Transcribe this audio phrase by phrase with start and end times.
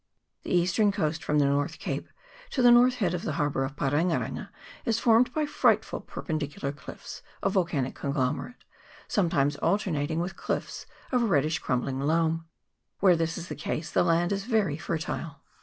[0.41, 2.09] The eastern coast from the North Cape
[2.49, 4.49] to the north head of the harbour of Parenga renga
[4.83, 8.63] is formed by frightful perpendicular cliffs of volcanic conglome rate,
[9.07, 12.47] sometimes alternating with cliffs of a reddish crumbling loam;
[12.99, 15.41] where this is the case the land is very fertile.